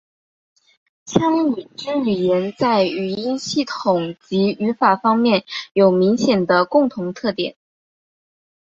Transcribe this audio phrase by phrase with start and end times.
[1.05, 7.55] 羌语支语言在语音系统及语法方面有明显的共同特点。